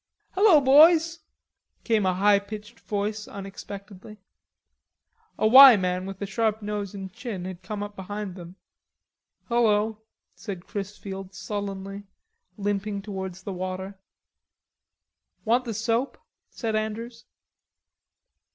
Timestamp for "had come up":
7.45-7.95